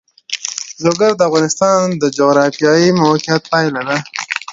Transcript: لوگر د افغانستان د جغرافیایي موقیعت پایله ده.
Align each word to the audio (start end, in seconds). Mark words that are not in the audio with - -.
لوگر 0.83 1.11
د 1.15 1.21
افغانستان 1.29 1.83
د 2.01 2.03
جغرافیایي 2.17 2.89
موقیعت 3.01 3.43
پایله 3.51 3.81
ده. 3.89 3.97